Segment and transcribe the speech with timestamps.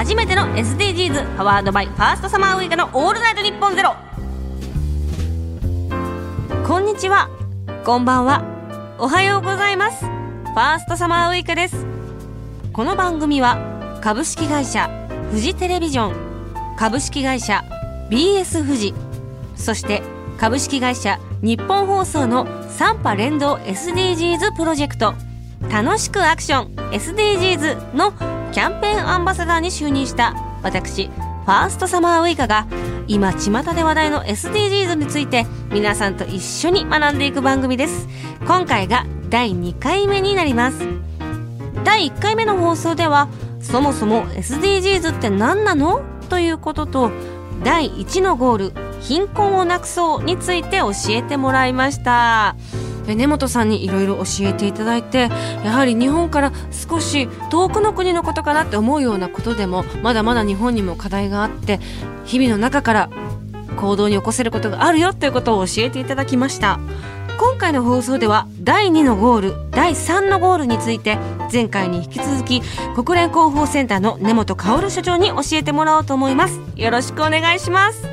[0.00, 3.94] 初めての SDGs パワードバイファーストサマーウイカのオールナイトニッポンゼロ。
[6.66, 7.28] こんにちは。
[7.84, 8.42] こんばんは。
[8.98, 10.06] おはようございます。
[10.06, 11.84] ファーストサマーウイカです。
[12.72, 14.88] この番組は株式会社
[15.32, 17.62] フジテレビジョン株式会社
[18.08, 18.94] BS フジ
[19.54, 20.02] そして
[20.38, 25.12] 株式会社日本放送の3波連動 SDGs プロジェクト
[25.70, 32.66] 楽しくアクション SDGs のキャンペーンアンバサダーに就任した私ファーストサマーウイカが
[33.06, 38.08] 今巷で話題の SDGs について皆さんと一緒に学んでいく番組です。
[38.46, 40.86] 今回が第2回目になります。
[41.84, 43.28] 第1回目の放送では
[43.60, 46.02] そもそも SDGs って何なの？
[46.28, 47.10] ということと
[47.64, 52.54] 第1のゴール貧困をなくそうについて教えてもらいました。
[53.14, 55.30] 根本さんにいろいろ教えていただいて
[55.64, 61.80] やはり日本から少し遠くの国のことかなって思うようなことでもまだまだ日本にも課題があって
[62.24, 63.10] 日々の中から
[63.76, 66.78] 行動に起こせることがあるよということを教えていただきました。
[67.40, 71.16] 今回の放送では第2のゴール第3のゴールについて
[71.50, 72.60] 前回に引き続き
[72.94, 76.60] 国連広報センターの根本薫所長に教えてもらおうと思います。
[76.76, 78.09] よろしくお願いします。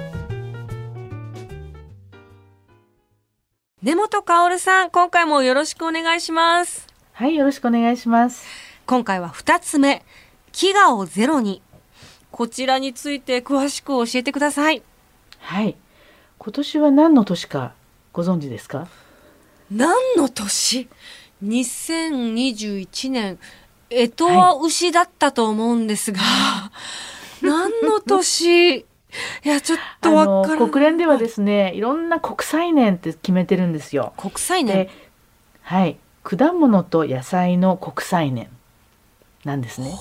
[3.87, 6.85] 根本薫さん、今回もよろしくお願いします。
[7.13, 8.45] はい、よろしくお願いします。
[8.85, 10.03] 今回は2つ目、
[10.51, 11.61] 飢餓をゼロに。
[12.29, 14.83] こちらについて詳しく教えてください。
[15.39, 15.77] はい。
[16.37, 17.71] 今年は何の年か
[18.11, 18.89] ご存知ですか？
[19.71, 20.89] 何の年
[21.41, 23.39] ?2021 年、
[23.89, 26.71] えとは牛だったと思うんですが、は
[27.41, 28.85] い、何の年？
[29.43, 34.13] いやちょっとわか国連ではですねいろんな国際年って決めてるんですよ。
[34.17, 34.89] 国際年？
[35.61, 35.97] はい。
[36.23, 38.49] 果物と野菜の国際年
[39.45, 39.93] なんですね。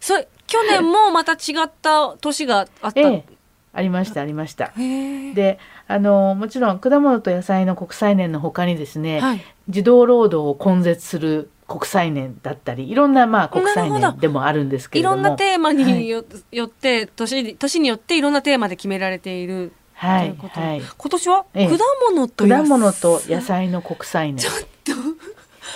[0.00, 3.24] それ去年もまた違った年があった、ええ、
[3.72, 4.72] ありましたありました。
[4.76, 15.16] であのもちろん果物と野菜の国際年のほかにですね、はい、児童労働を根絶する国際年だったりいろんなまあ国際年でもあるんですけれども。
[15.16, 19.72] いろんなテーマによ,、って年年によっていろんなテーマで決められている。
[19.94, 21.78] はい、はい、今年は、ええ、果
[22.10, 24.46] 物と果物と野菜の国際年。
[24.46, 24.92] ちょっと。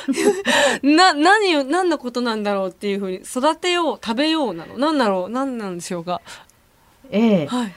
[0.87, 4.79] な何を何のことなんだろうっていうふうに育てよう食べようなの。
[4.79, 6.21] 何だろう何なんでしょうか。
[7.11, 7.73] ええ、はい、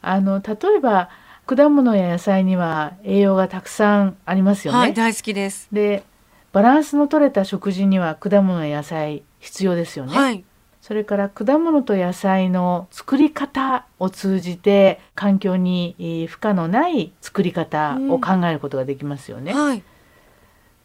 [0.00, 1.10] あの例えば
[1.46, 4.78] 果物や野菜には栄養がたくさんありますよね。
[4.78, 5.68] はい、大好きです。
[5.72, 6.04] で
[6.52, 10.16] バランスの取れた食事には果物や野菜必要ですよね。
[10.16, 10.44] はい、
[10.80, 19.52] それから果物と野菜の作り方を通じて環境に負荷のない作り方を考えることができますよね。
[19.52, 19.82] うんはい、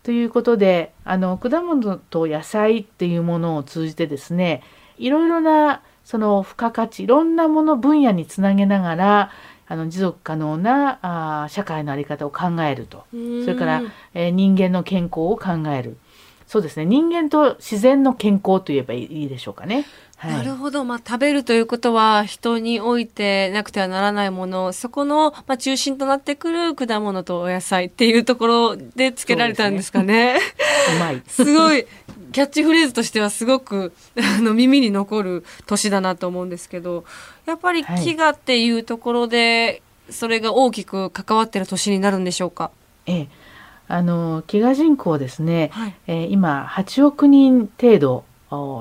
[0.04, 4.62] ということであの果物と野菜っていうものを通じてですね
[4.98, 9.32] いろいろなその付加価値いろんなもの分野につなげながら
[9.68, 11.00] あの持続可能な
[11.44, 13.06] あ社会の在り方を考えると。
[13.12, 13.82] それから、
[14.14, 15.98] えー、人間の健康を考える
[16.54, 16.86] そうですね。
[16.86, 19.88] 人間と自然の健康といえばいいでしょうかね。
[20.18, 24.72] はい、なるほど、まあ、食べるということは人においてなくてはならないもの。
[24.72, 30.38] そこの、まあ、中心となってくる果物とお野菜っていうところでつけられたんですかね。
[30.96, 31.24] うまい。
[31.28, 31.88] すごい。
[32.32, 33.92] キャッチフレーズとしてはすごく
[34.38, 37.04] あの耳に残る年だなと思うんですけど
[37.48, 39.82] やっぱり飢餓っていうところで、
[40.12, 42.70] それが大きく関わってる年になるんでしょうか？
[43.08, 43.28] ええ、
[43.94, 48.26] あの飢餓人口ですね、はい、えー、今8億人程度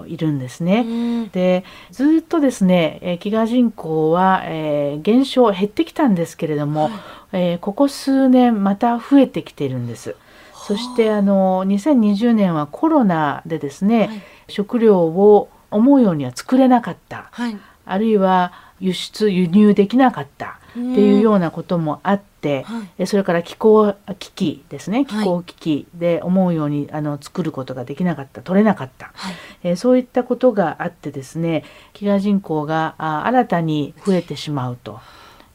[0.07, 1.29] いるんですね。
[1.33, 6.93] でずっとですね、えー、飢餓人口は、えー、減少減ってきたんですけれども、はい、
[7.33, 10.17] えー、ここ数年また増えてきているんです。
[10.55, 25.05] そしてあの2020年はコロナでですね、はい、食料を思うようには作れなかった、はい、あるいは輸出輸入できなかったっていうようなこともあって、はい、それから気候危機ですね。
[25.05, 29.35] 気候危機で思うようにあの作ることができなかった取れなかった、はい、
[29.65, 31.65] えそういったことがあってですね
[31.95, 35.01] 飢餓人口があ新たに増えてしまうと。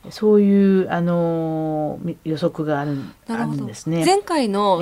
[0.10, 2.98] そういうあの予測がある
[3.28, 4.06] あるんですね。
[4.06, 4.78] 前回の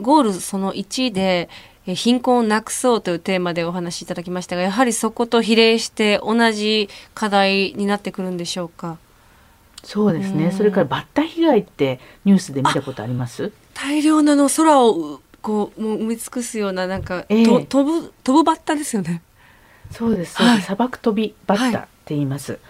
[0.00, 1.50] ゴールその1で、
[1.86, 8.96] え貧困をなくそうというテーマでお話しいただきましたが、やはりそこと比例して同じ課題になってくるんでしょうか？
[9.84, 10.50] そうですね。
[10.50, 13.52] それからバッタ被害ってニュースで見たことあります？
[13.74, 19.22] 大量なの空をこうもう埋め尽くすようななんか、えー、飛ぶ飛ぶバッタですよね。
[19.90, 20.34] そうです。
[20.34, 20.64] そうです。
[20.64, 22.52] 砂漠飛びバッタって言います。
[22.52, 22.60] はい、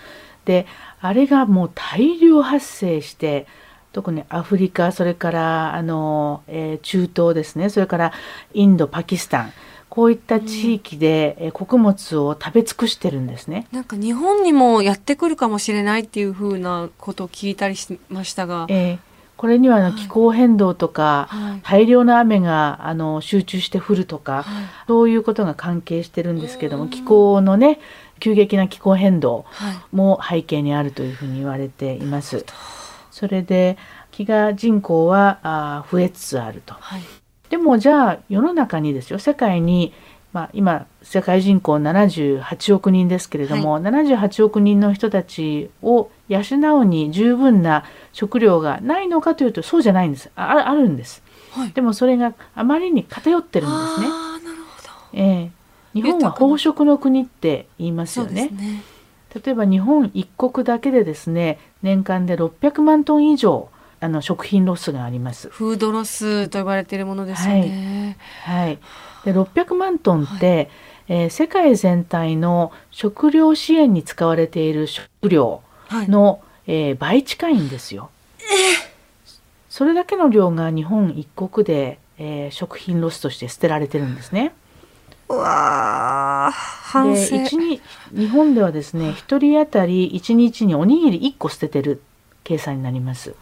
[0.44, 0.66] で、
[1.00, 3.46] あれがもう大量発生して
[3.93, 8.12] 特にアフリカそれからあの、えー、中東ですねそれから
[8.52, 9.52] インドパキスタン
[9.94, 13.69] こういった地域で、え穀物を食べ尽くしてるんですね。
[13.70, 18.67] なんか日本にもやってくるかもしれないっていうふうなことを聞いたりしましたが。
[18.69, 18.99] えー
[19.37, 27.81] これには気候変動とか、はい、大量の雨があの集中して降るとか、はい、そういうことが関係してるんですけども気候のね
[28.20, 29.44] 急激な気候変動
[29.91, 32.37] も背景にあるというふうに言われています。
[32.37, 32.44] はい、
[33.11, 33.76] それで
[34.12, 36.75] 飢餓人口はあ増えつつあると。
[37.54, 39.92] でもじゃあ世の中にですよ世界に
[40.32, 46.40] まあ、今世界人口78億人ですけれども、はい、78億人の人たちを養
[46.80, 50.32] うに十分な食料がないのかというとそうじゃないんです。
[50.34, 51.22] ああるんです、
[51.52, 54.06] はい、でもそれがあまりに偏ってるんですね。
[54.08, 54.88] あなるほど。
[55.12, 55.50] えー、
[55.92, 58.48] 日本は飽食の国って言いますよね。
[58.48, 58.82] ね。
[59.32, 63.68] 例えば日本一国だけでですね年間で600万トン以上
[64.04, 65.48] あの食品ロスがあります。
[65.48, 68.18] フードロスと呼ばれているものですよね。
[68.42, 68.78] はい、はい
[69.24, 70.68] で600万トンって、はい、
[71.08, 76.36] えー、世界全体の食料支援に使われている食料の、は
[76.66, 78.10] い、えー、倍近いんですよ。
[79.70, 84.52] それだけの量が日本一国で、えー、食品ロスとして捨てられてるんですね。
[85.30, 87.80] うわ反省で
[88.12, 92.02] 日本ではですね1人当たり1日におにぎり1個捨ててる
[92.44, 93.34] 計算になります。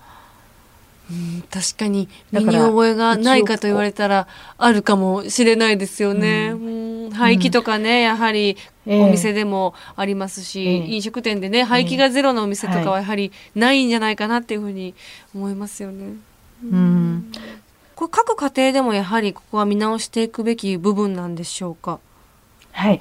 [1.12, 4.26] うん、確かに身に覚えがないかと言われたら
[4.56, 6.52] あるかもしれないですよね。
[6.54, 8.56] うん、廃棄とかね、やはり
[8.86, 14.94] お店でもありますし、えー、飲食店でね廃棄がゼロのお店とかはやはりないんじゃないかなっていうふうに
[15.34, 16.14] 思いますよね。
[16.64, 17.30] うん、
[17.94, 22.00] これ各家庭でもやはりここは見直していくべき部分なんでしょうか？
[22.72, 23.00] はい、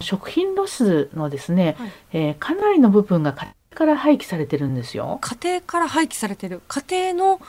[0.00, 3.34] 食品ロスのですね、はい、えー、かなりの部分が
[3.74, 5.18] から廃棄されてるんですよ。
[5.20, 7.40] 家庭から廃棄されてる家庭の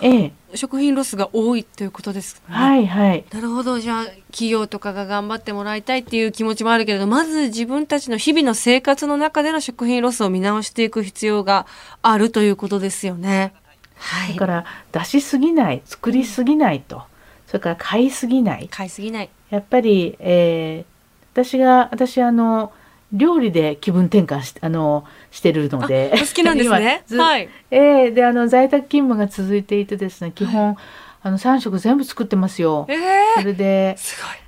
[0.53, 2.55] 食品ロスが多いということですね。
[2.55, 3.25] はいはい。
[3.31, 11.65] なるほどじゃあ企業とかが頑張ってもらいたいっていう気持ちもあるけれどまず自分たちの日々の生活の中での食品ロスを見直していく必要が
[12.03, 13.53] あるということですよね。
[13.95, 17.03] はい、だから出しすぎない作りすぎないと、
[17.47, 22.71] それから買いすぎない買いすぎないやっぱり、えー、私が私あの
[23.13, 26.11] 料理で気分転換しあのしてるので。
[26.17, 27.03] 好きなんですね。
[27.17, 27.49] はい。
[27.69, 30.75] えー、であの在宅勤務が続いていてですね基本、はい、
[31.23, 32.85] あの3食全部作ってますよ。
[32.89, 33.97] えー、それで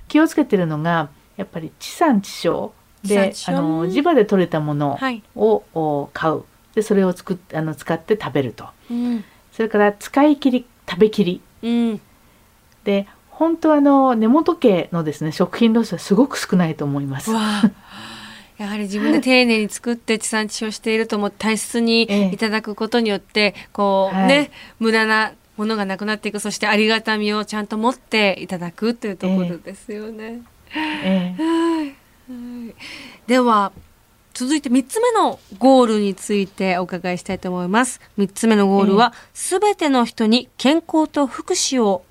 [0.08, 2.72] 気をつけてるのがやっぱり地産地消。
[3.04, 6.44] であの地場で採れたものを、はい、買う。
[6.74, 12.00] でそれを作っあの使って食べると、うん、それから使い切り食べきり、うん、
[12.82, 17.30] で本当あの根本家のですね食品ロスはすごく少ないと思います。
[18.58, 30.42] やはり自分で丁寧に作って地産地消しているとも大切にいただくことによって、こうね、無駄なものがなくなっていくそしてありがたみをちゃんと持っていただくというところですよね。
[30.74, 32.74] えー、
[33.26, 33.72] では
[34.34, 38.00] 続いて3つ目のゴールについてお伺いしたいと思います。
[38.18, 42.04] 3つ目のゴールは、す、べ、ての人に健康と福祉を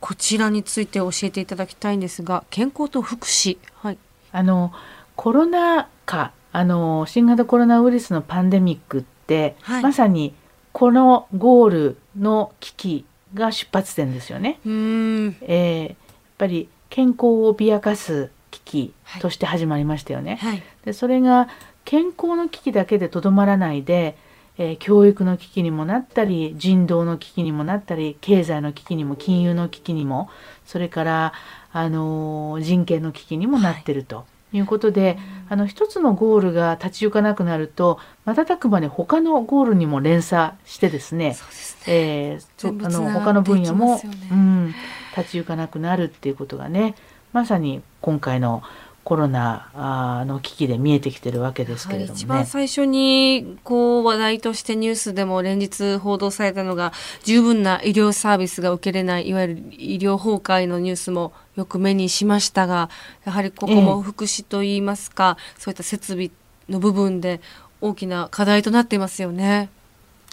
[0.00, 3.58] こちらについて教えていただきたいんですが、健康と福祉。
[3.74, 3.98] はい。
[4.32, 4.72] あの、
[5.16, 10.34] コロナ禍あの新型コロナウイルスのパンデミックって、はい、まさに
[10.72, 13.04] このゴールの危機
[13.34, 14.60] が出発点ですよね。
[14.64, 15.96] うん、えー、やっ
[16.38, 20.36] ぱり健康を脅かす危機として始まりましたよね。
[20.36, 21.48] はい、でそれが
[21.84, 24.16] 健康の危機だけでとどまらないで、
[24.58, 30.30] えー、教育の危機にもなったり人道の危機にもなったり経済の危機にも金融の危機にも
[30.64, 31.32] それから、
[31.72, 34.16] あのー、人権の危機にもなってると。
[34.16, 41.50] はいいうことで、あの一つのゴールが立ち行かなくなると瞬く間に他のゴールにも連鎖してですねそね、
[41.86, 44.74] えー、あの他の分野も、ね、うん、
[45.16, 46.96] 立ち行かなくなるっていうことがね
[47.32, 48.62] まさに今回の
[49.06, 62.90] コロナの危機で見えてきてるわけですけれども、ね、一番最初にこう話題としてニュースでも連日報道されたのが十分な医療サービスが受けれないいわゆる医療崩壊のニュースもよく目にしましたが
[63.24, 66.32] やはりここも福祉といいますか、えそういった設備
[66.68, 67.40] の部分で
[67.80, 69.70] 大きな課題となっていますよね。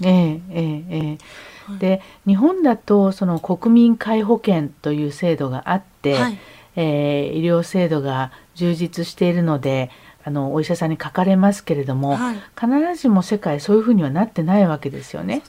[0.03, 1.17] ええええ
[1.79, 6.39] で日本だとその国民皆保険という制度があって、はい、
[6.75, 9.89] えー、医療制度が充実しているので
[10.23, 15.43] あのお医者さんに書かれますけれども、はい、必ずしも世界そういうふうにはなってないわけですよね。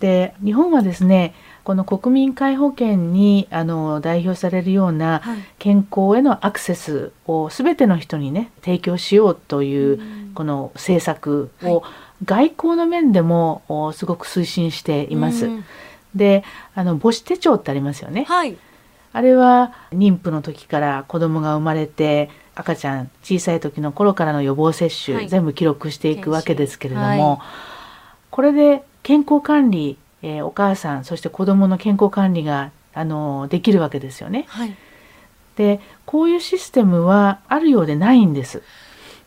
[0.00, 1.34] で、日本はですね
[1.64, 5.22] この国民皆保険にあの代表されるような
[5.58, 10.00] 健康へのアクセスを全ての人にね提供しようという
[10.34, 11.82] この政策を
[12.24, 15.50] 外交の面でもすごく推進しています。
[16.14, 16.44] で
[16.74, 18.24] あの母子手帳ってありますよね。
[18.24, 18.56] はい
[19.16, 27.38] あれは妊婦の時から子供が生まれて赤ちゃん小さい時の頃からの予防接種、はい、全部記録していくわけですけれども、はい、
[28.30, 34.44] これで健康管理、えー、お母さんそして子供の健康管理があのできるわけですよね。
[34.48, 34.76] はい、
[35.56, 38.62] でこういうシステムはあるようでないんです。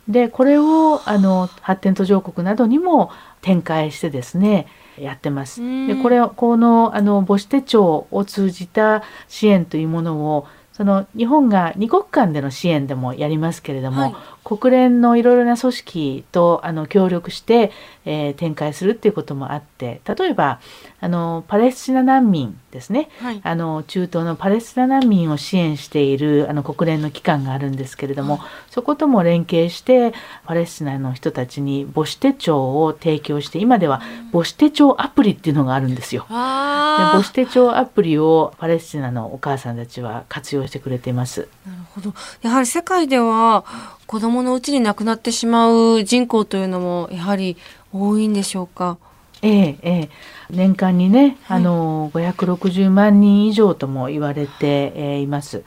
[0.09, 3.11] でこれをあの発展途上国などにも
[3.41, 5.61] 展開してですねやってます。
[5.87, 14.15] でこれこのあの母子手帳を通じた支援というものをその日本が2国間での支援でもやりますけれども、はい、
[14.57, 17.71] 国連のいろいろな組織とあの協力して、
[18.05, 20.59] えー、展開するっていうこともあって例えば
[20.99, 30.13] あのパレスチナ難民ですね、はい、あの中東のパレスチナ難民を支援しているあの国連の機関があるんですけれども、はい、そことも連携して
[30.45, 34.01] パレスチナの人たちに母子手帳を提供して今では
[34.31, 36.23] 母子手帳アプリっていうのがあるんですよ。
[36.23, 41.47] で母子手帳アプリをパレスチナのお母さんたちは活用してくれています。
[41.69, 42.13] なるほど。
[42.41, 43.63] やはり世界では
[44.07, 47.57] 子供のうちに亡くなってしまう人口というのもやはり
[47.93, 48.97] 多いんでしょうか？
[49.41, 50.09] ええええ、
[50.49, 55.63] 年間にね、はい、あの560万人以上とも言われて、えー、います。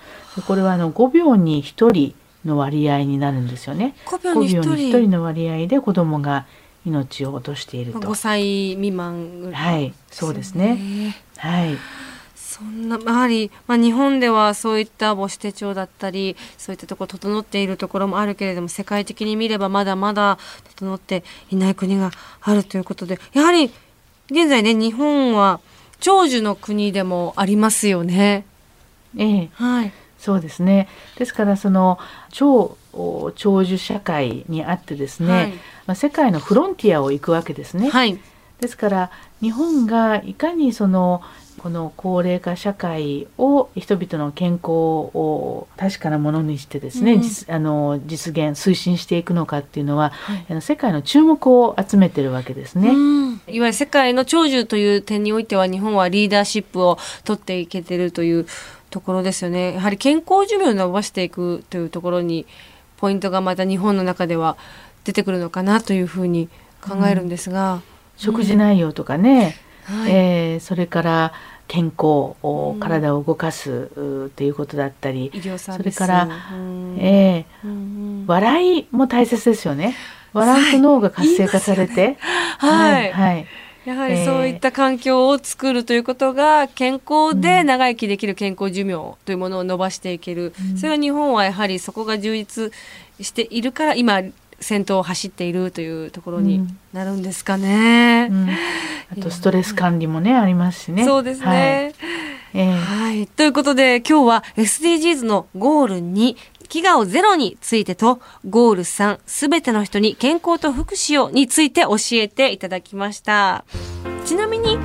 [0.47, 3.94] これはあの5秒に1人の割合になるんですよね。
[4.06, 6.47] 5秒に ,1 人 ,1 人の割合で子供が
[6.85, 8.00] 命を落としていると。
[8.00, 11.16] 5歳未満ぐらい、はい、そうですね。
[11.38, 11.78] はい。
[12.62, 20.38] そんなやはり、まあ、日本ではそういった母子手帳だったりそういったところ整っているところもあるけれども世界的に見ればまだまだ
[20.76, 23.73] 整っていない国があるということでやはり
[24.31, 25.61] 現在ね日本は
[25.99, 28.45] 長寿の国でもありますよね。
[29.16, 30.88] ええ、はい、そうですね。
[31.16, 31.99] ですからその
[32.31, 32.76] 超
[33.37, 35.52] 長寿社会にあってですね、はい、
[35.87, 37.90] まあ、世界のフロンティアを行くわけですね。
[37.90, 38.19] はい、
[38.61, 41.23] ですから日本がいかにその
[41.62, 58.47] この高齢化社会を人々の健康を確かなものにしてですね、うん、あの実現推進していくのかっていうのは、はい、世界の注目を集めてるわけですね、うん、いわゆる世界の長寿という点においては日本はリーダーシップを取っていけてるという
[58.90, 59.75] ところですよね。
[59.75, 62.45] やはり健康寿命を伸ばしていくというところに
[62.97, 64.57] ポイントがまた日本の中では
[65.04, 66.49] 出てくるのかなというふうに
[66.81, 67.83] 考えるんですが、うん、
[68.16, 71.33] 食事内容とかね、はい、えー、それから
[71.69, 73.91] 健康、うん、体を動かす
[74.27, 79.95] っていうことだったりそれから、うん、えー、うん、笑いも大切ですよね。
[80.33, 82.17] 笑うと脳が活性化されて、
[82.59, 83.47] はい、はい、はい。
[83.85, 92.73] やはりそういった環境を作るということが健康で長生きできる健康寿命というものを伸ばしていける、うん、それは日本はやはりそこが充実
[93.21, 94.23] しているから今
[94.62, 98.28] 先頭を走っているというところになるんですかね。
[98.31, 98.49] うん、
[99.12, 101.04] あとストレス管理もねありますしね。
[101.04, 101.47] そうですね。
[101.47, 101.59] はい、
[102.54, 106.37] えー、はい、ということで今日は SDGs のゴールに
[106.69, 113.64] 飢餓をゼロについてとゴール3すべての人に健康と福祉をについて教えていただきました。
[114.25, 114.78] ちなみに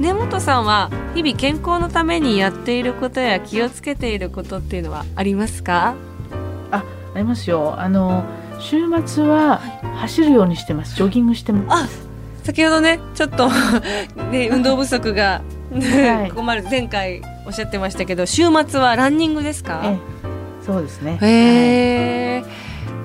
[0.00, 5.94] 根本さんは日々健康のためにやっていることや気をつけていることっていうのはありますか？
[6.70, 8.24] あありますよあの
[8.60, 9.58] 週末は
[10.00, 10.94] 走るようにしてます。
[10.96, 12.08] ジョギングしてます。
[12.42, 13.48] 先ほどねちょっと
[14.32, 19.82] ね運動不足がはい、ここまで前回おっしゃってましたけど週末はランニングですか？
[20.64, 21.18] そうですね。
[21.20, 22.50] へえ、はい。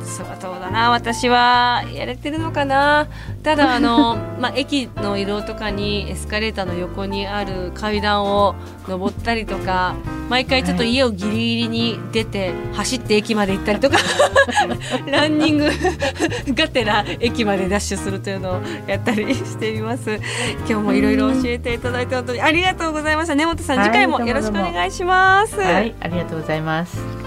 [0.06, 1.84] そうだな私は。
[1.94, 3.08] やれてるのかな？
[3.44, 8.56] ただあの、 まあ、駅の移動とかにエスカレーターの横にある階段を
[8.88, 9.96] 登ったりとか
[10.30, 13.98] 毎回ちょっと家をギリギリに出て走って駅まで行ったりとか
[15.08, 15.70] ランニング
[16.54, 20.20] がてら駅までダッシュするというのをやったりしています。
[20.68, 23.36] 今日もいろいろ教えていただいて本当にありがとうございました。
[23.36, 25.60] 根本さん、はい、次回もよろしくお願いします。
[25.60, 27.23] はいありがとうございます